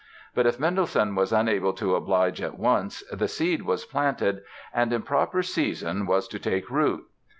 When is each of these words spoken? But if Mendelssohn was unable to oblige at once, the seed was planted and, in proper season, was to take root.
But 0.33 0.47
if 0.47 0.59
Mendelssohn 0.59 1.13
was 1.13 1.31
unable 1.31 1.73
to 1.73 1.93
oblige 1.93 2.41
at 2.41 2.57
once, 2.57 3.03
the 3.11 3.27
seed 3.27 3.61
was 3.61 3.85
planted 3.85 4.41
and, 4.73 4.91
in 4.91 5.03
proper 5.03 5.43
season, 5.43 6.07
was 6.07 6.27
to 6.29 6.39
take 6.39 6.71
root. 6.71 7.05